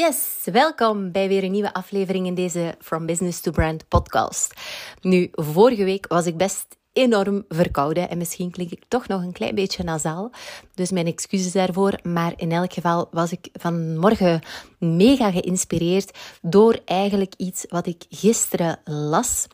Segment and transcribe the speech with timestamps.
[0.00, 4.54] Yes, welkom bij weer een nieuwe aflevering in deze From Business to Brand podcast.
[5.00, 9.32] Nu, vorige week was ik best enorm verkouden en misschien klink ik toch nog een
[9.32, 10.30] klein beetje nasaal.
[10.74, 11.98] Dus mijn excuses daarvoor.
[12.02, 14.40] Maar in elk geval was ik vanmorgen
[14.78, 19.46] mega geïnspireerd door eigenlijk iets wat ik gisteren las.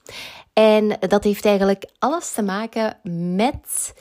[0.53, 2.99] En dat heeft eigenlijk alles te maken
[3.37, 3.95] met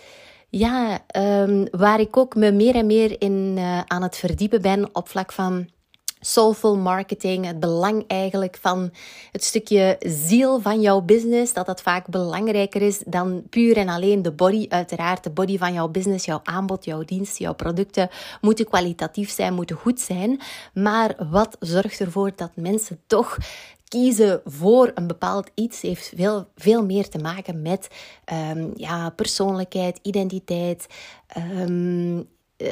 [0.50, 4.96] ja, um, waar ik ook me meer en meer in uh, aan het verdiepen ben
[4.96, 5.74] op vlak van
[6.26, 8.92] soulful marketing, het belang eigenlijk van
[9.32, 14.22] het stukje ziel van jouw business, dat dat vaak belangrijker is dan puur en alleen
[14.22, 14.66] de body.
[14.70, 18.10] Uiteraard, de body van jouw business, jouw aanbod, jouw dienst, jouw producten
[18.42, 20.40] moeten kwalitatief zijn, moeten goed zijn.
[20.74, 23.38] Maar wat zorgt ervoor dat mensen toch
[23.88, 27.88] kiezen voor een bepaald iets heeft veel, veel meer te maken met
[28.52, 30.88] um, ja, persoonlijkheid, identiteit,
[31.38, 32.70] um, uh,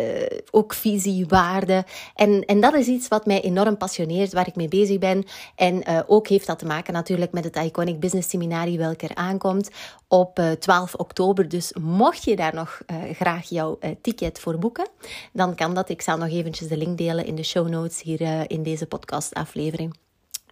[0.51, 1.85] ook visie, waarde.
[2.15, 5.23] En, en dat is iets wat mij enorm passioneert, waar ik mee bezig ben.
[5.55, 9.15] En uh, ook heeft dat te maken natuurlijk met het Iconic Business Seminarie, welke er
[9.15, 9.69] aankomt
[10.07, 11.49] op uh, eh, 12 oktober.
[11.49, 12.81] Dus mocht je daar nog
[13.13, 14.87] graag jouw ticket voor boeken,
[15.33, 15.89] dan kan dat.
[15.89, 20.02] Ik zal nog eventjes de link delen in de show notes hier in deze podcastaflevering.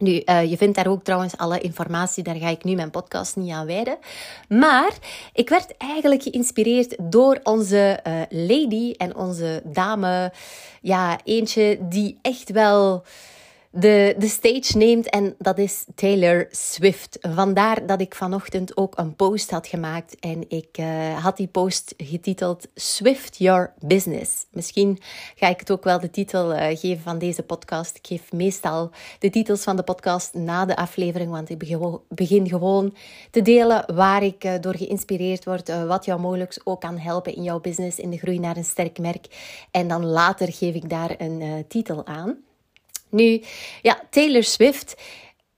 [0.02, 3.36] Nu, uh, je vindt daar ook trouwens alle informatie, daar ga ik nu mijn podcast
[3.36, 3.98] niet aan wijden.
[4.48, 4.92] Maar
[5.34, 10.32] ik werd eigenlijk geïnspireerd door onze uh, lady en onze dame.
[10.82, 13.04] Ja, eentje die echt wel
[13.72, 17.18] de, de stage neemt en dat is Taylor Swift.
[17.22, 21.94] Vandaar dat ik vanochtend ook een post had gemaakt en ik uh, had die post
[21.98, 24.46] getiteld Swift Your Business.
[24.52, 25.00] Misschien
[25.36, 27.96] ga ik het ook wel de titel uh, geven van deze podcast.
[27.96, 32.96] Ik geef meestal de titels van de podcast na de aflevering, want ik begin gewoon
[33.32, 37.44] te delen waar ik uh, door geïnspireerd word, wat jou mogelijk ook kan helpen in
[37.44, 39.28] jouw business, in de groei naar een sterk merk.
[39.72, 42.38] En dan later geef ik daar een titel aan.
[43.12, 43.42] Nu,
[43.82, 45.02] ja, Taylor Swift.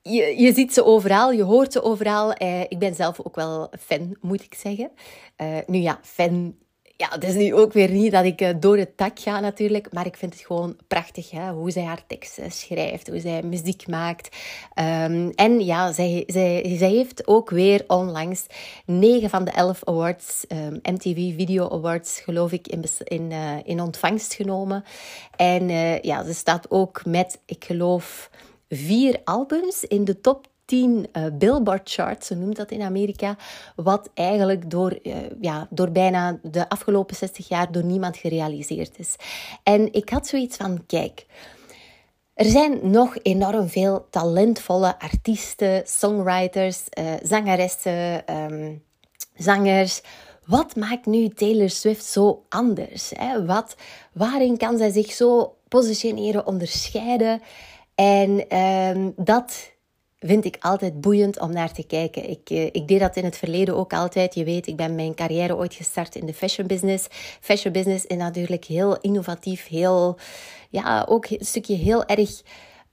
[0.02, 2.34] Je, je ziet ze overal, je hoort ze overal.
[2.34, 4.91] Eh, ik ben zelf ook wel fan, moet ik zeggen.
[5.38, 6.56] Uh, nu ja, fan
[6.96, 9.94] ja, het is nu ook weer niet dat ik eh, door het tak ga natuurlijk,
[9.94, 11.52] maar ik vind het gewoon prachtig hè?
[11.52, 14.38] hoe zij haar teksten schrijft, hoe zij muziek maakt.
[14.80, 18.46] Um, en ja, zij, zij, zij heeft ook weer onlangs
[18.86, 23.58] 9 van de 11 awards, um, ehm, MTV Video Awards, geloof ik, in, in, uh,
[23.64, 24.84] in ontvangst genomen.
[25.36, 28.30] En uh, ja, ze staat ook met, ik geloof,
[28.70, 33.36] vier albums in de top 10 uh, eh, Billboard charts, zo noemt dat in Amerika,
[33.76, 39.16] wat eigenlijk door, uh, ja, door bijna de afgelopen 60 jaar door niemand gerealiseerd is.
[39.64, 41.26] En ik had zoiets van, kijk,
[42.34, 48.84] er zijn nog enorm veel talentvolle artiesten, songwriters, uh, zangeressen, um,
[49.36, 50.02] zangers.
[50.46, 53.12] Wat maakt nu Taylor Swift zo anders?
[53.16, 53.46] Hè?
[53.46, 53.76] Wat,
[54.14, 57.42] waarin kan zij zich zo positioneren, onderscheiden?
[57.96, 59.73] En um, dat
[60.26, 62.30] vind ik altijd boeiend om naar te kijken.
[62.30, 64.36] Ik, uh, ik deed dat in het verleden ook altijd.
[64.36, 67.08] Je weet, ik ben mijn carrière ooit gestart in de fashion business.
[67.40, 70.18] Fashion business is natuurlijk heel innovatief, heel,
[70.70, 72.42] ja, ook een stukje heel erg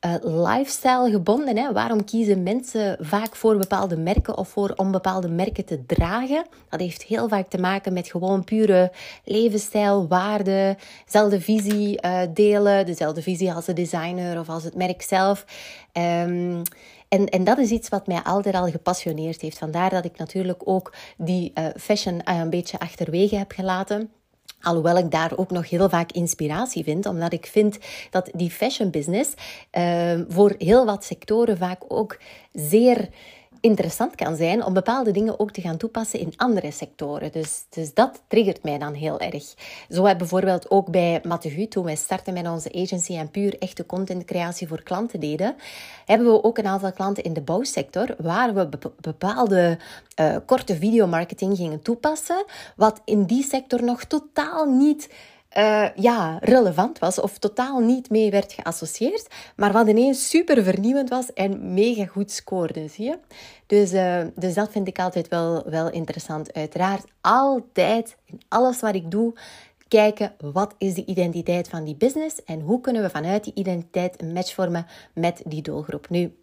[0.07, 1.57] uh, lifestyle gebonden.
[1.57, 1.73] Hè?
[1.73, 6.47] Waarom kiezen mensen vaak voor bepaalde merken of voor om bepaalde merken te dragen?
[6.69, 8.93] Dat heeft heel vaak te maken met gewoon pure
[9.25, 15.03] levensstijl, waarde, dezelfde visie uh, delen, dezelfde visie als de designer of als het merk
[15.03, 15.45] zelf.
[15.93, 16.63] Um,
[17.11, 19.59] en, en dat is iets wat mij altijd al gepassioneerd heeft.
[19.59, 24.11] Vandaar dat ik natuurlijk ook die uh, fashion uh, een beetje achterwege heb gelaten.
[24.61, 27.79] Alhoewel ik daar ook nog heel vaak inspiratie vind, omdat ik vind
[28.11, 29.35] dat die fashion business
[29.73, 32.19] uh, voor heel wat sectoren vaak ook
[32.53, 33.09] zeer
[33.61, 37.33] interessant kan zijn om bepaalde dingen ook te gaan toepassen in andere sectoren.
[37.33, 39.55] Dus, dus dat triggert mij dan heel erg.
[39.89, 43.87] Zo hebben bijvoorbeeld ook bij Mattehu, toen wij starten met onze agency en puur echte
[43.87, 45.57] contentcreatie voor klanten deden,
[46.07, 48.69] hebben we ook een aantal klanten in de bouwsector waar we
[49.01, 49.79] bepaalde
[50.21, 52.45] uh, korte videomarketing gingen toepassen,
[52.77, 55.09] wat in die sector nog totaal niet
[55.59, 59.27] uh, ja, relevant was of totaal niet mee werd geassocieerd,
[59.57, 63.19] maar wat ineens super vernieuwend was en mega goed scoorde, zie je?
[63.67, 66.53] Dus, uh, dus dat vind ik altijd wel, wel interessant.
[66.53, 69.35] Uiteraard altijd in alles wat ik doe,
[69.89, 74.23] kijken wat is de identiteit van die business en hoe kunnen we vanuit die identiteit
[74.23, 76.09] een match vormen met die doelgroep.
[76.09, 76.37] Nu,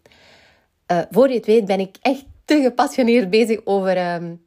[0.92, 4.46] uh, voor je het weet ben ik echt te gepassioneerd bezig over um,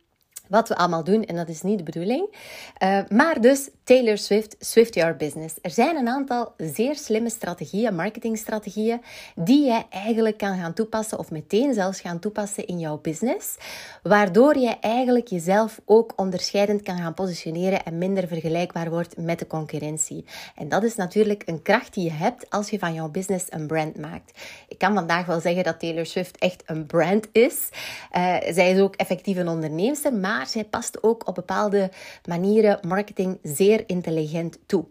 [0.51, 2.35] wat we allemaal doen en dat is niet de bedoeling.
[2.83, 5.55] Uh, maar dus Taylor Swift, Swift Your Business.
[5.61, 9.01] Er zijn een aantal zeer slimme strategieën, marketingstrategieën,
[9.35, 13.55] die jij eigenlijk kan gaan toepassen of meteen zelfs gaan toepassen in jouw business,
[14.03, 19.47] waardoor je eigenlijk jezelf ook onderscheidend kan gaan positioneren en minder vergelijkbaar wordt met de
[19.47, 20.25] concurrentie.
[20.55, 23.67] En dat is natuurlijk een kracht die je hebt als je van jouw business een
[23.67, 24.39] brand maakt.
[24.67, 27.69] Ik kan vandaag wel zeggen dat Taylor Swift echt een brand is.
[28.17, 31.91] Uh, zij is ook effectief een onderneemster, maar zij past ook op bepaalde
[32.25, 34.85] manieren marketing zeer intelligent toe.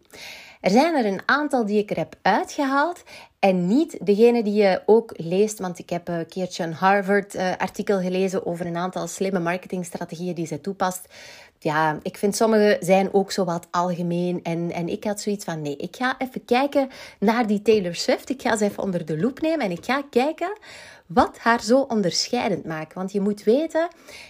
[0.60, 3.02] Er zijn er een aantal die ik er heb uitgehaald
[3.38, 8.04] en niet degene die je ook leest, want ik heb een keertje een Harvard-artikel eh,
[8.04, 11.08] gelezen over een aantal slimme marketingstrategieën die zij toepast.
[11.58, 14.42] Ja, ik vind sommige zijn ook zo wat algemeen.
[14.42, 18.30] En, en ik had zoiets van, nee, ik ga even kijken naar die Taylor Swift.
[18.30, 20.58] Ik ga ze even onder de loep nemen en ik ga kijken
[21.06, 22.94] wat haar zo onderscheidend maakt.
[22.94, 23.88] Want je moet weten,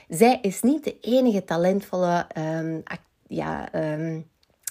[0.08, 2.82] zij is niet de enige talentvolle um,
[3.26, 4.28] ja, um,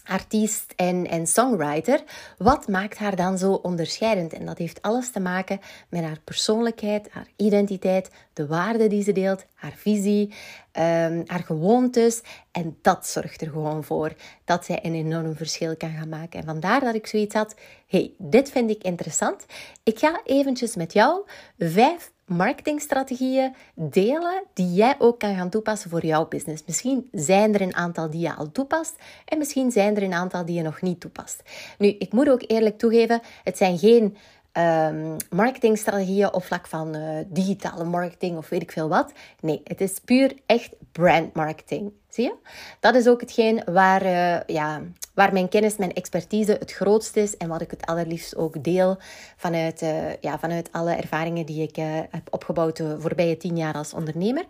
[0.09, 2.03] artiest en, en songwriter.
[2.37, 4.33] Wat maakt haar dan zo onderscheidend?
[4.33, 5.59] En dat heeft alles te maken
[5.89, 10.33] met haar persoonlijkheid, haar identiteit, de waarden die ze deelt, haar visie,
[10.73, 12.21] um, haar gewoontes.
[12.51, 14.13] En dat zorgt er gewoon voor
[14.45, 16.39] dat zij een enorm verschil kan gaan maken.
[16.39, 17.55] En vandaar dat ik zoiets had,
[17.87, 19.45] hey, dit vind ik interessant.
[19.83, 21.21] Ik ga eventjes met jou
[21.57, 26.63] vijf marketingstrategieën delen die jij ook kan gaan toepassen voor jouw business.
[26.65, 28.95] Misschien zijn er een aantal die je al toepast
[29.25, 31.41] en misschien zijn er een aantal die je nog niet toepast.
[31.77, 34.17] Nu, ik moet ook eerlijk toegeven, het zijn geen
[34.53, 39.11] um, marketingstrategieën op vlak van uh, digitale marketing of weet ik veel wat.
[39.39, 41.91] Nee, het is puur echt brand marketing.
[42.09, 42.35] Zie je?
[42.79, 44.81] Dat is ook hetgeen waar, uh, ja,
[45.13, 48.97] waar mijn kennis, mijn expertise het grootst is en wat ik het allerliefst ook deel
[49.37, 51.75] vanuit, uh, ja, vanuit alle ervaringen die ik
[52.09, 54.45] heb opgebouwd de voorbije tien jaar als ondernemer.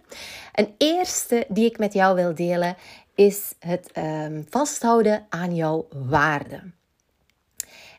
[0.54, 2.76] Een eerste die ik met jou wil delen
[3.16, 6.76] is het um, vasthouden aan jouw waarden.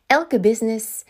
[0.06, 1.04] Elke business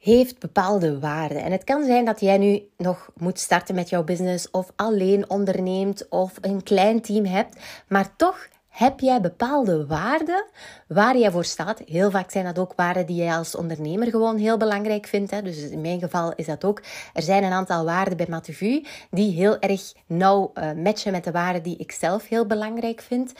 [0.00, 1.42] heeft bepaalde waarden.
[1.42, 5.30] En het kan zijn dat jij nu nog moet starten met jouw business of alleen
[5.30, 7.56] onderneemt of een klein team hebt,
[7.88, 10.44] maar toch heb jij bepaalde waarden
[10.88, 11.82] waar jij voor staat?
[11.86, 15.30] Heel vaak zijn dat ook waarden die jij als ondernemer gewoon heel belangrijk vindt.
[15.30, 15.42] Hè?
[15.42, 16.82] Dus in mijn geval is dat ook.
[17.12, 21.30] Er zijn een aantal waarden bij Matuvu die heel erg nauw uh, matchen met de
[21.30, 23.32] waarden die ik zelf heel belangrijk vind.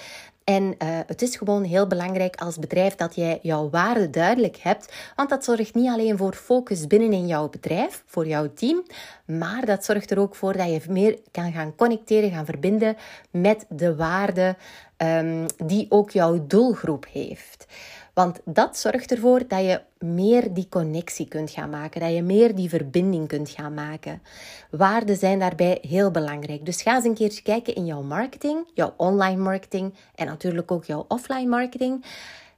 [0.51, 4.93] En uh, het is gewoon heel belangrijk als bedrijf dat jij jouw waarde duidelijk hebt,
[5.17, 8.83] want dat zorgt niet alleen voor focus binnen in jouw bedrijf, voor jouw team,
[9.25, 12.97] maar dat zorgt er ook voor dat je meer kan gaan connecteren, gaan verbinden
[13.31, 14.57] met de waarden
[14.97, 17.67] um, die ook jouw doelgroep heeft.
[18.15, 22.55] Want dat zorgt ervoor dat je meer die connectie kunt gaan maken, dat je meer
[22.55, 24.23] die verbinding kunt gaan maken.
[24.71, 26.65] Waarden zijn daarbij heel belangrijk.
[26.65, 30.85] Dus ga eens een keertje kijken in jouw marketing, jouw online marketing en natuurlijk ook
[30.85, 32.05] jouw offline marketing.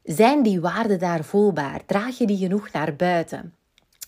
[0.05, 1.85] Zijn die waarden daar voelbaar?
[1.87, 3.55] Draag je die genoeg naar buiten?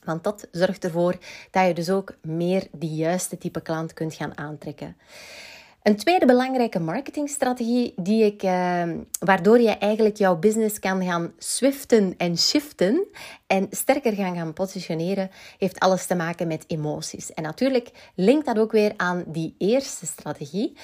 [0.04, 1.16] Want dat zorgt ervoor
[1.50, 4.96] dat je dus ook meer die juiste type klant kunt gaan aantrekken.
[5.84, 8.82] Een tweede belangrijke marketingstrategie die ik, uh,
[9.18, 13.06] waardoor je eigenlijk jouw business kan gaan swiften en shiften
[13.46, 17.32] en sterker gaan gaan positioneren, heeft alles te maken met emoties.
[17.32, 20.76] En natuurlijk linkt dat ook weer aan die eerste strategie.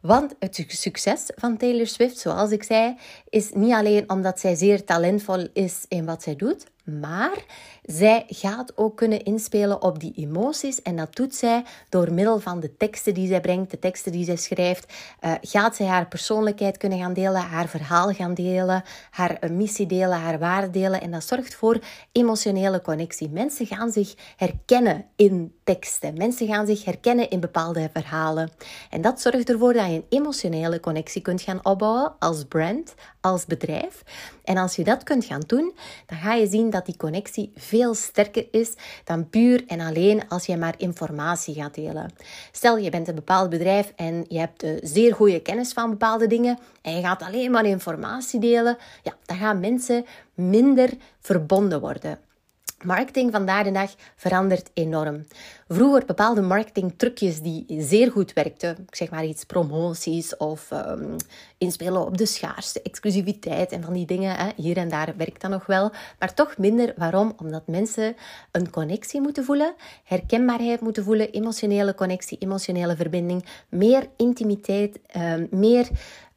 [0.00, 2.96] Want het succes van Taylor Swift, zoals ik zei,
[3.28, 7.44] is niet alleen omdat zij zeer talentvol is in wat zij doet, maar
[7.82, 10.82] zij gaat ook kunnen inspelen op die emoties.
[10.82, 14.24] En dat doet zij door middel van de teksten die zij brengt, de teksten die
[14.24, 14.92] zij schrijft.
[15.20, 19.86] Uh, gaat zij haar persoonlijkheid kunnen gaan delen, haar verhaal gaan delen, haar uh, missie
[19.86, 21.00] delen, haar waarde delen.
[21.00, 21.78] En dat zorgt voor
[22.12, 23.28] emotionele connectie.
[23.28, 26.16] Mensen gaan zich herkennen in teksten.
[26.16, 28.50] Mensen gaan zich herkennen in bepaalde verhalen.
[28.90, 32.94] En dat zorgt ervoor dat je een emotionele connectie kunt gaan opbouwen als brand,
[33.26, 34.02] als bedrijf.
[34.44, 35.74] En als je dat kunt gaan doen,
[36.06, 40.46] dan ga je zien dat die connectie veel sterker is dan puur en alleen als
[40.46, 42.12] je maar informatie gaat delen.
[42.52, 46.26] Stel, je bent een bepaald bedrijf en je hebt uh, zeer goede kennis van bepaalde
[46.26, 50.90] dingen en je gaat alleen maar informatie delen, ja, dan gaan mensen minder
[51.20, 52.18] verbonden worden.
[52.84, 55.26] Marketing vandaag de dag verandert enorm.
[55.68, 61.16] Vroeger bepaalde marketingtrucjes die zeer goed werkten, zeg maar iets promoties of um,
[61.58, 65.50] inspelen op de schaarste exclusiviteit en van die dingen, hè, hier en daar werkt dat
[65.50, 66.94] nog wel, maar toch minder.
[66.96, 67.32] Waarom?
[67.36, 68.16] Omdat mensen
[68.52, 75.88] een connectie moeten voelen, herkenbaarheid moeten voelen, emotionele connectie, emotionele verbinding, meer intimiteit, um, meer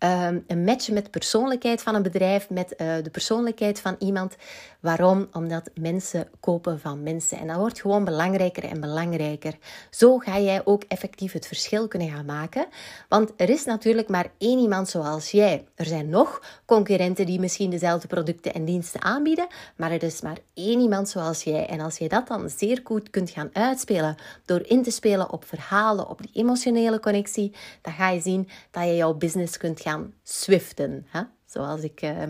[0.04, 4.36] um, een match met de persoonlijkheid van een bedrijf, met uh, de persoonlijkheid van iemand.
[4.80, 5.28] Waarom?
[5.32, 7.38] Omdat mensen kopen van mensen.
[7.38, 9.54] En dat wordt gewoon belangrijker en belangrijker.
[9.90, 12.66] Zo ga jij ook effectief het verschil kunnen gaan maken.
[13.10, 15.66] Want er is natuurlijk maar één iemand zoals jij.
[15.76, 20.38] Er zijn nog concurrenten die misschien dezelfde producten en diensten aanbieden, maar er is maar
[20.54, 21.68] één iemand zoals jij.
[21.68, 24.16] En als je dat dan zeer goed kunt gaan uitspelen
[24.46, 28.84] door in te spelen op verhalen, op die emotionele connectie, dan ga je zien dat
[28.84, 29.89] je jouw business kunt gaan
[30.24, 31.06] swiften.
[31.10, 31.22] Hè?
[31.46, 32.24] Zoals, ik, uh,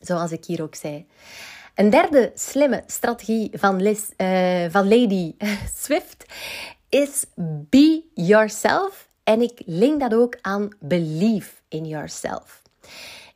[0.00, 1.06] zoals ik hier ook zei.
[1.74, 3.96] Een derde slimme strategie van, uh,
[4.70, 5.34] van Lady
[5.82, 6.24] Swift
[6.88, 9.08] is be yourself.
[9.24, 12.62] En ik link dat ook aan believe in yourself.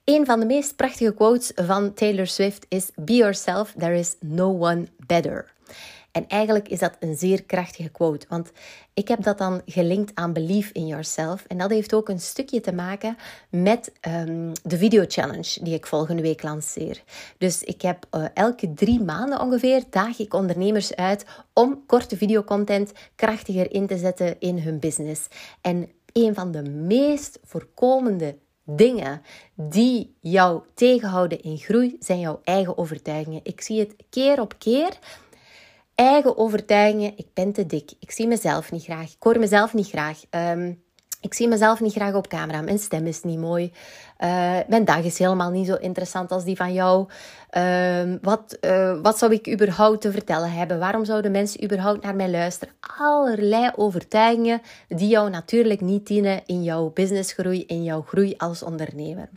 [0.04, 4.58] Een van de meest prachtige quotes van Taylor Swift is: Be yourself, there is no
[4.58, 5.52] one better.
[6.18, 8.50] En eigenlijk is dat een zeer krachtige quote, want
[8.94, 11.44] ik heb dat dan gelinkt aan Believe in Yourself.
[11.46, 13.16] En dat heeft ook een stukje te maken
[13.50, 17.02] met um, de video challenge die ik volgende week lanceer.
[17.36, 22.92] Dus ik heb uh, elke drie maanden ongeveer daag ik ondernemers uit om korte videocontent
[23.14, 25.26] krachtiger in te zetten in hun business.
[25.60, 29.22] En een van de meest voorkomende dingen
[29.54, 33.40] die jou tegenhouden in groei zijn jouw eigen overtuigingen.
[33.42, 34.98] Ik zie het keer op keer
[35.98, 37.12] eigen overtuigingen.
[37.16, 37.92] Ik ben te dik.
[38.00, 39.10] Ik zie mezelf niet graag.
[39.10, 40.20] Ik hoor mezelf niet graag.
[40.30, 40.82] Um,
[41.20, 42.60] ik zie mezelf niet graag op camera.
[42.60, 43.72] Mijn stem is niet mooi.
[44.18, 47.08] Uh, mijn dag is helemaal niet zo interessant als die van jou.
[47.56, 50.78] Uh, wat, uh, wat zou ik überhaupt te vertellen hebben?
[50.78, 52.74] Waarom zouden mensen überhaupt naar mij luisteren?
[52.98, 59.28] Allerlei overtuigingen die jou natuurlijk niet dienen in jouw businessgroei, in jouw groei als ondernemer.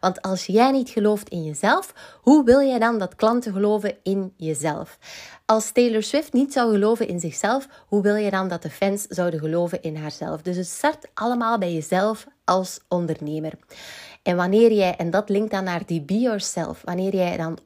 [0.00, 4.32] Want als jij niet gelooft in jezelf, hoe wil jij dan dat klanten geloven in
[4.36, 4.98] jezelf?
[5.46, 9.06] Als Taylor Swift niet zou geloven in zichzelf, hoe wil je dan dat de fans
[9.08, 10.42] zouden geloven in haarzelf?
[10.42, 13.52] Dus het start allemaal bij jezelf als ondernemer.
[14.28, 17.58] En wanneer jij, en dat linkt dan naar die be yourself, wanneer jij dan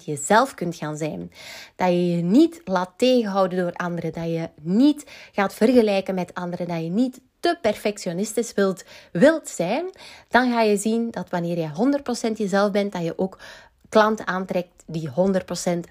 [0.00, 1.32] 100% jezelf kunt gaan zijn,
[1.76, 6.68] dat je je niet laat tegenhouden door anderen, dat je niet gaat vergelijken met anderen,
[6.68, 9.90] dat je niet te perfectionistisch wilt, wilt zijn,
[10.28, 11.70] dan ga je zien dat wanneer je
[12.30, 13.38] 100% jezelf bent, dat je ook
[13.88, 15.12] klanten aantrekt die 100%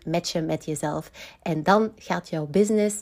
[0.05, 1.11] matchen met jezelf.
[1.41, 2.99] En dan gaat jouw business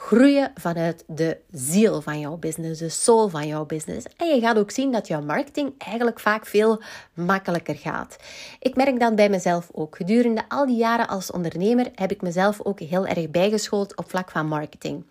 [0.00, 4.06] groeien vanuit de ziel van jouw business, de soul van jouw business.
[4.16, 6.82] En je gaat ook zien dat jouw marketing eigenlijk vaak veel
[7.14, 8.16] makkelijker gaat.
[8.58, 9.96] Ik merk dat bij mezelf ook.
[9.96, 14.30] Gedurende al die jaren als ondernemer heb ik mezelf ook heel erg bijgeschoold op vlak
[14.30, 15.04] van marketing.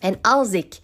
[0.00, 0.78] En als ik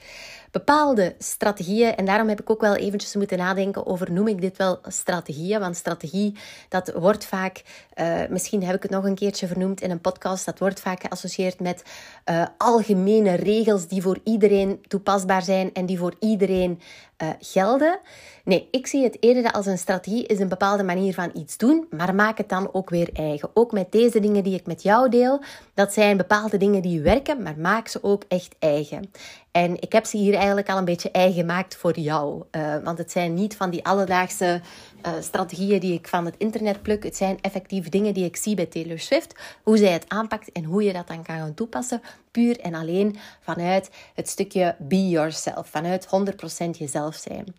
[0.53, 1.97] bepaalde strategieën.
[1.97, 5.61] En daarom heb ik ook wel eventjes moeten nadenken over, noem ik dit wel strategieën?
[5.61, 6.35] Want strategie,
[6.69, 7.63] dat wordt vaak,
[7.97, 11.03] uh, misschien heb ik het nog een keertje vernoemd in een podcast, dat wordt vaak
[11.03, 11.83] geassocieerd met
[12.31, 16.81] uh, algemene regels die voor iedereen toepasbaar zijn en die voor iedereen
[17.23, 17.99] uh, gelden.
[18.45, 21.87] Nee, ik zie het eerder als een strategie is een bepaalde manier van iets doen,
[21.91, 23.51] maar maak het dan ook weer eigen.
[23.55, 25.43] Ook met deze dingen die ik met jou deel,
[25.75, 29.11] dat zijn bepaalde dingen die werken, maar maak ze ook echt eigen.
[29.53, 32.43] En ik heb ze hier eigenlijk al een beetje eigen gemaakt voor jou.
[32.51, 34.61] Uh, want het zijn niet van die alledaagse
[35.07, 37.03] uh, strategieën die ik van het internet pluk.
[37.03, 39.35] Het zijn effectief dingen die ik zie bij Taylor Swift.
[39.63, 42.03] Hoe zij het aanpakt en hoe je dat dan kan gaan toepassen.
[42.31, 45.69] Puur en alleen vanuit het stukje be yourself.
[45.69, 47.55] Vanuit 100% jezelf zijn.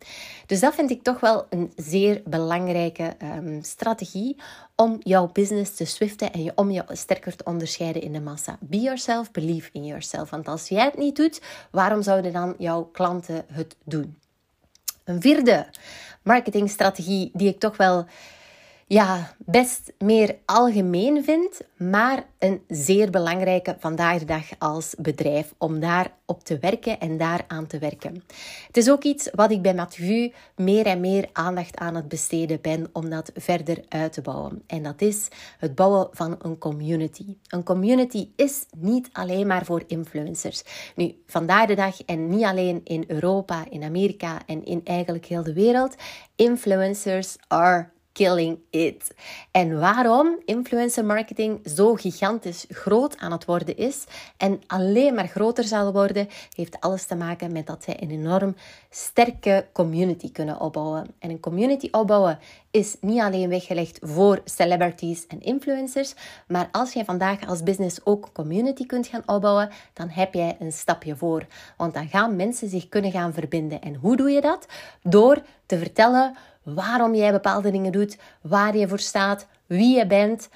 [0.46, 4.36] Dus dat vind ik toch wel een zeer belangrijke um, strategie
[4.76, 8.58] om jouw business te swiften en je, om je sterker te onderscheiden in de massa.
[8.60, 10.30] Be yourself, believe in yourself.
[10.30, 14.18] Want als jij het niet doet, waarom zouden dan jouw klanten het doen?
[15.04, 15.68] Een vierde
[16.22, 18.06] marketingstrategie die ik toch wel
[18.88, 25.80] ja, best meer algemeen vind, maar een zeer belangrijke vandaag de dag als bedrijf om
[25.80, 28.24] daar op te werken en daaraan te werken.
[28.68, 32.62] Het is ook iets wat ik bij Mathieu meer en meer aandacht aan het besteden
[32.62, 34.64] ben om dat verder uit te bouwen.
[34.68, 37.38] En dat is het bouwen van een community.
[37.48, 40.64] Een community is niet alleen maar voor influencers.
[40.96, 45.44] Nu, vandaag de dag en niet alleen in Europa, in Amerika en in eigenlijk heel
[45.44, 45.96] de wereld,
[46.36, 49.14] influencers are killing it.
[49.52, 54.04] En waarom influencer marketing zo gigantisch groot aan het worden is
[54.38, 58.56] en alleen maar groter zal worden, heeft alles te maken met dat zij een enorm
[58.90, 61.08] sterke community kunnen opbouwen.
[61.20, 62.40] En een community opbouwen
[62.72, 66.14] is niet alleen weggelegd voor celebrities en influencers,
[66.48, 70.72] maar als jij vandaag als business ook community kunt gaan opbouwen, dan heb jij een
[70.72, 71.46] stapje voor.
[71.78, 73.82] Want dan gaan mensen zich kunnen gaan verbinden.
[73.82, 74.66] En hoe doe je dat?
[75.02, 80.50] Door te vertellen waarom jij bepaalde dingen doet, waar je voor staat, wie je bent,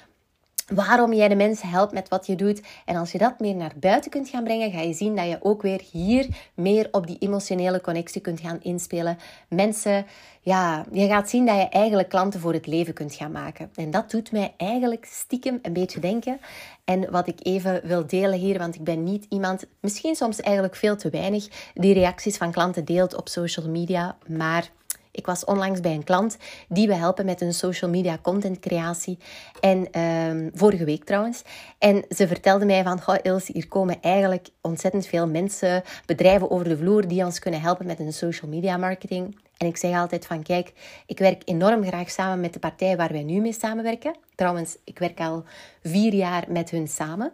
[0.68, 2.62] waarom jij de mensen helpt met wat je doet.
[2.84, 5.38] En als je dat meer naar buiten kunt gaan brengen, ga je zien dat je
[5.40, 9.18] ook weer hier meer op die emotionele connectie kunt gaan inspelen.
[9.48, 10.06] Mensen,
[10.40, 13.70] ja, je gaat zien dat je eigenlijk klanten voor het leven kunt gaan maken.
[13.74, 16.40] En dat doet mij eigenlijk stiekem een beetje denken.
[16.84, 20.76] En wat ik even wil delen hier, want ik ben niet iemand, misschien soms eigenlijk
[20.76, 24.70] veel te weinig, die reacties van klanten deelt op social media, maar
[25.18, 26.36] ik was onlangs bij een klant
[26.68, 29.18] die we helpen met een social media content creatie.
[29.60, 31.42] En ehm, vorige week trouwens.
[31.78, 36.68] En ze vertelde mij van, goh Ilse, hier komen eigenlijk ontzettend veel mensen, bedrijven over
[36.68, 39.36] de vloer die ons kunnen helpen met een social media marketing.
[39.56, 40.72] En ik zeg altijd van, kijk,
[41.06, 44.16] ik werk enorm graag samen met de partij waar wij nu mee samenwerken.
[44.34, 45.44] Trouwens, ik werk al
[45.82, 47.32] vier jaar met hun samen.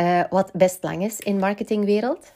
[0.00, 2.26] Uh, wat best lang is in marketingwereld.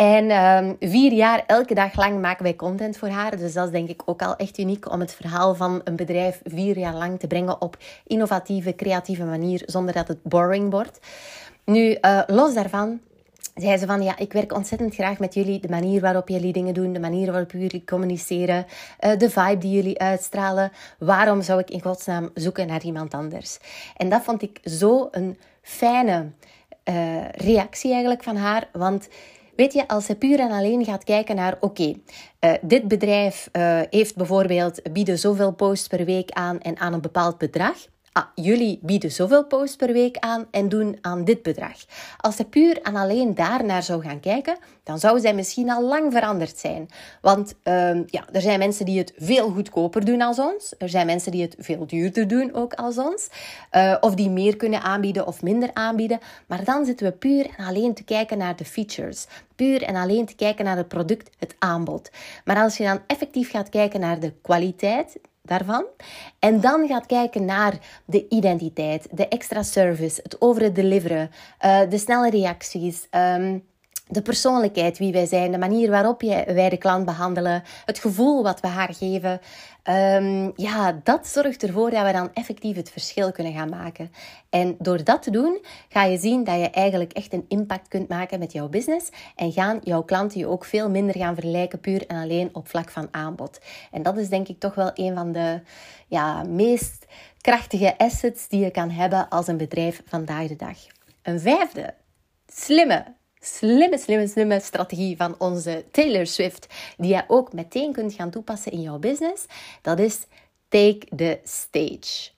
[0.00, 3.36] En um, vier jaar, elke dag lang maken wij content voor haar.
[3.36, 6.40] Dus dat is denk ik ook al echt uniek om het verhaal van een bedrijf
[6.44, 7.76] vier jaar lang te brengen op
[8.06, 10.98] innovatieve, creatieve manier, zonder dat het boring wordt.
[11.64, 13.00] Nu, uh, los daarvan,
[13.54, 15.60] zei ze van ja, ik werk ontzettend graag met jullie.
[15.60, 18.66] De manier waarop jullie dingen doen, de manier waarop jullie communiceren,
[19.00, 20.72] uh, de vibe die jullie uitstralen.
[20.98, 23.58] Waarom zou ik in godsnaam zoeken naar iemand anders?
[23.96, 26.30] En dat vond ik zo een fijne
[26.84, 28.68] uh, reactie eigenlijk van haar.
[28.72, 29.08] Want
[29.60, 31.94] Weet je, als je puur en alleen gaat kijken naar, oké,
[32.40, 37.00] uh, dit bedrijf uh, heeft bijvoorbeeld, bieden zoveel posts per week aan en aan een
[37.00, 37.76] bepaald bedrag
[38.12, 41.76] ah, jullie bieden zoveel posts per week aan en doen aan dit bedrag.
[42.16, 46.12] Als ze puur en alleen daarnaar zou gaan kijken, dan zou zij misschien al lang
[46.12, 46.88] veranderd zijn.
[47.20, 50.74] Want um, ja, er zijn mensen die het veel goedkoper doen als ons.
[50.78, 53.28] Er zijn mensen die het veel duurder doen ook als ons.
[53.72, 56.18] Uh, of die meer kunnen aanbieden of minder aanbieden.
[56.46, 59.26] Maar dan zitten we puur en alleen te kijken naar de features.
[59.56, 62.10] Puur en alleen te kijken naar het product, het aanbod.
[62.44, 65.84] Maar als je dan effectief gaat kijken naar de kwaliteit, daarvan.
[66.38, 71.30] En dan gaat kijken naar de identiteit, de extra service, het over het deliveren,
[71.64, 73.06] uh, de snelle reacties.
[73.10, 73.68] Um,
[74.10, 78.60] de persoonlijkheid, wie wij zijn, de manier waarop wij de klant behandelen, het gevoel wat
[78.60, 79.40] we haar geven.
[79.84, 84.12] Um, ja, dat zorgt ervoor dat we dan effectief het verschil kunnen gaan maken.
[84.50, 88.08] En door dat te doen, ga je zien dat je eigenlijk echt een impact kunt
[88.08, 89.10] maken met jouw business.
[89.36, 92.90] En gaan jouw klanten je ook veel minder gaan vergelijken, puur en alleen op vlak
[92.90, 93.60] van aanbod.
[93.90, 95.60] En dat is denk ik toch wel een van de
[96.06, 97.06] ja, meest
[97.40, 100.76] krachtige assets die je kan hebben als een bedrijf vandaag de dag.
[101.22, 101.94] Een vijfde,
[102.46, 103.04] slimme
[103.40, 108.72] slimme, slimme, slimme strategie van onze Taylor Swift, die je ook meteen kunt gaan toepassen
[108.72, 109.44] in jouw business,
[109.82, 110.18] dat is
[110.68, 112.30] take the stage.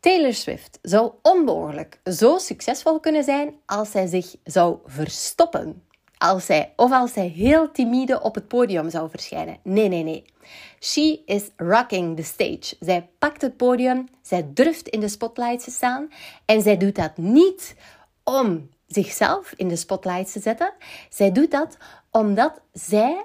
[0.00, 5.82] Taylor Swift zou onmogelijk zo succesvol kunnen zijn als zij zich zou verstoppen.
[6.18, 9.58] Als zij, of als zij heel timide op het podium zou verschijnen.
[9.62, 10.24] Nee, nee, nee.
[10.80, 12.76] She is rocking the stage.
[12.80, 16.08] Zij pakt het podium, zij durft in de spotlight te staan
[16.44, 17.74] en zij doet dat niet
[18.24, 20.72] om zichzelf in de spotlight te zetten.
[21.08, 21.76] Zij doet dat
[22.10, 23.24] omdat zij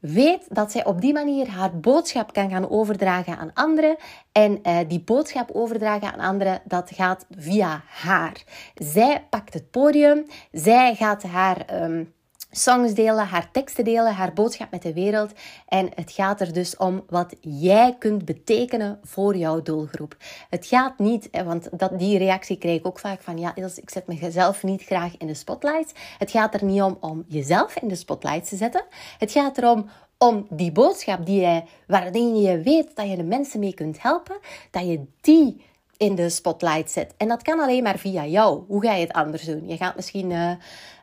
[0.00, 3.96] weet dat zij op die manier haar boodschap kan gaan overdragen aan anderen.
[4.32, 8.42] En uh, die boodschap overdragen aan anderen, dat gaat via haar.
[8.74, 12.13] Zij pakt het podium, zij gaat haar um,
[12.56, 15.32] songs delen, haar teksten delen, haar boodschap met de wereld.
[15.68, 20.16] En het gaat er dus om wat jij kunt betekenen voor jouw doelgroep.
[20.50, 24.06] Het gaat niet, want dat, die reactie krijg ik ook vaak van, ja ik zet
[24.06, 25.92] mezelf niet graag in de spotlight.
[26.18, 28.84] Het gaat er niet om om jezelf in de spotlight te zetten.
[29.18, 29.88] Het gaat erom
[30.18, 34.36] om die boodschap die jij, waarin je weet dat je de mensen mee kunt helpen,
[34.70, 35.64] dat je die
[35.96, 37.14] in de spotlight zet.
[37.16, 38.64] En dat kan alleen maar via jou.
[38.66, 39.68] Hoe ga je het anders doen?
[39.68, 40.50] Je gaat misschien uh,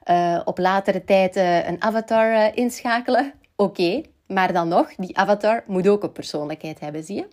[0.10, 1.36] uh, op latere tijd
[1.66, 3.34] een avatar inschakelen.
[3.56, 7.28] Oké, maar dan nog, die avatar moet ook een persoonlijkheid hebben, zie je?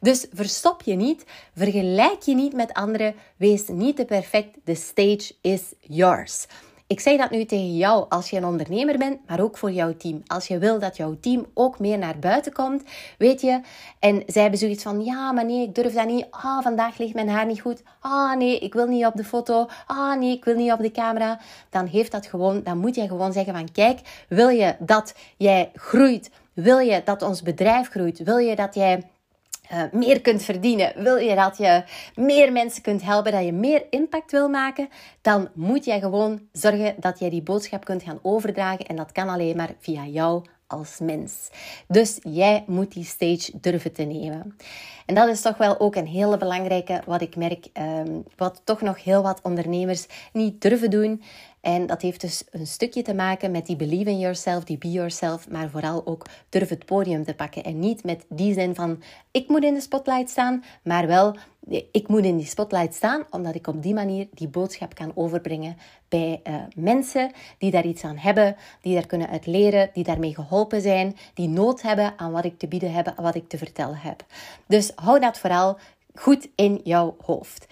[0.00, 1.24] Dus verstop je niet,
[1.54, 4.58] vergelijk je niet met anderen, wees niet te perfect.
[4.64, 6.46] The stage is yours.
[6.88, 9.96] Ik zeg dat nu tegen jou als je een ondernemer bent, maar ook voor jouw
[9.96, 10.22] team.
[10.26, 12.82] Als je wil dat jouw team ook meer naar buiten komt,
[13.18, 13.60] weet je.
[13.98, 16.26] En zij hebben zoiets van, ja, maar nee, ik durf dat niet.
[16.30, 17.82] Ah, vandaag ligt mijn haar niet goed.
[18.00, 19.66] Ah, nee, ik wil niet op de foto.
[19.86, 21.40] Ah, nee, ik wil niet op de camera.
[21.70, 25.70] Dan heeft dat gewoon, dan moet je gewoon zeggen van, kijk, wil je dat jij
[25.74, 26.30] groeit?
[26.52, 28.18] Wil je dat ons bedrijf groeit?
[28.22, 29.02] Wil je dat jij
[29.72, 33.84] uh, meer kunt verdienen, wil je dat je meer mensen kunt helpen, dat je meer
[33.90, 34.88] impact wil maken,
[35.20, 38.86] dan moet jij gewoon zorgen dat jij die boodschap kunt gaan overdragen.
[38.86, 41.50] En dat kan alleen maar via jou als mens.
[41.88, 44.56] Dus jij moet die stage durven te nemen.
[45.06, 48.80] En dat is toch wel ook een hele belangrijke, wat ik merk, um, wat toch
[48.80, 51.22] nog heel wat ondernemers niet durven doen.
[51.66, 54.90] En dat heeft dus een stukje te maken met die believe in yourself, die be
[54.90, 57.64] yourself, maar vooral ook durf het podium te pakken.
[57.64, 61.36] En niet met die zin van ik moet in de spotlight staan, maar wel
[61.90, 65.76] ik moet in die spotlight staan, omdat ik op die manier die boodschap kan overbrengen
[66.08, 70.34] bij uh, mensen die daar iets aan hebben, die daar kunnen uit leren, die daarmee
[70.34, 73.98] geholpen zijn, die nood hebben aan wat ik te bieden heb, wat ik te vertellen
[73.98, 74.24] heb.
[74.66, 75.78] Dus hou dat vooral
[76.18, 77.66] goed in jouw hoofd.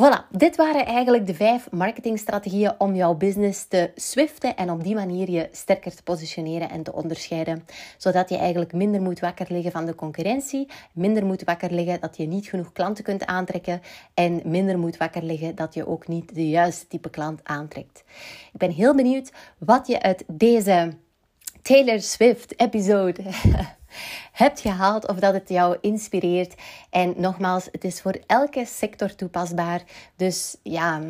[0.00, 4.94] Voilà, dit waren eigenlijk de vijf marketingstrategieën om jouw business te swiften en op die
[4.94, 7.64] manier je sterker te positioneren en te onderscheiden.
[7.96, 12.16] Zodat je eigenlijk minder moet wakker liggen van de concurrentie, minder moet wakker liggen dat
[12.16, 13.80] je niet genoeg klanten kunt aantrekken
[14.14, 18.04] en minder moet wakker liggen dat je ook niet de juiste type klant aantrekt.
[18.52, 20.96] Ik ben heel benieuwd wat je uit deze
[21.62, 23.22] Taylor Swift episode
[24.32, 26.54] hebt gehaald of dat het jou inspireert.
[26.90, 29.82] En nogmaals, het is voor elke sector toepasbaar.
[30.16, 31.00] Dus ja,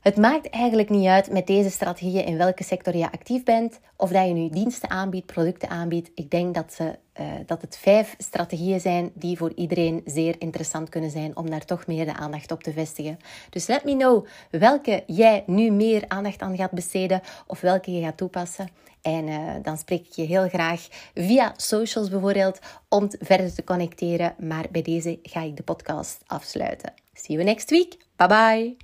[0.00, 3.80] het maakt eigenlijk niet uit met deze strategieën in welke sector je actief bent.
[3.96, 6.10] Of dat je nu diensten aanbiedt, producten aanbiedt.
[6.14, 10.88] Ik denk dat, ze, uh, dat het vijf strategieën zijn die voor iedereen zeer interessant
[10.88, 13.18] kunnen zijn om daar toch meer de aandacht op te vestigen.
[13.50, 18.02] Dus let me know welke jij nu meer aandacht aan gaat besteden of welke je
[18.02, 18.68] gaat toepassen.
[19.02, 22.58] En uh, dan spreek ik je heel graag via socials bijvoorbeeld
[22.88, 24.34] om verder te connecteren.
[24.38, 26.92] Maar bij deze ga ik de podcast afsluiten.
[27.14, 27.96] See you next week.
[28.16, 28.76] Bye bye.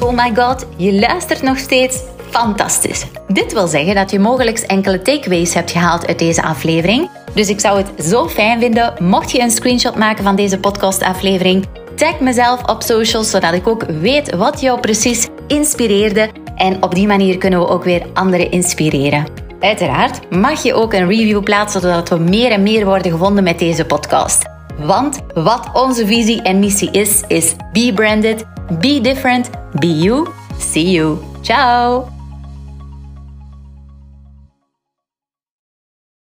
[0.00, 2.02] Oh my god, je luistert nog steeds.
[2.30, 3.06] Fantastisch.
[3.28, 7.10] Dit wil zeggen dat je mogelijk enkele takeaways hebt gehaald uit deze aflevering.
[7.34, 11.66] Dus ik zou het zo fijn vinden mocht je een screenshot maken van deze podcastaflevering.
[11.94, 17.06] Tag mezelf op socials zodat ik ook weet wat jou precies inspireerde en op die
[17.06, 19.26] manier kunnen we ook weer anderen inspireren.
[19.60, 23.58] Uiteraard mag je ook een review plaatsen zodat we meer en meer worden gevonden met
[23.58, 24.44] deze podcast.
[24.78, 28.44] Want wat onze visie en missie is, is be branded,
[28.80, 30.26] be different, be you.
[30.58, 31.18] See you.
[31.42, 32.15] Ciao!